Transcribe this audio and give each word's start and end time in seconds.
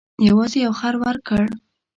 یوازې 0.27 0.57
یو 0.65 0.73
خر 0.79 0.93
ورکړ. 1.03 1.43